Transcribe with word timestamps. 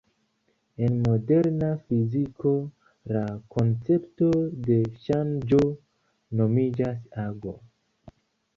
En 0.85 0.93
moderna 1.07 1.67
fiziko, 1.81 2.53
la 3.17 3.21
koncepto 3.57 4.31
de 4.69 4.81
ŝanĝo 5.07 5.63
nomiĝas 6.43 7.07
ago. 7.29 7.55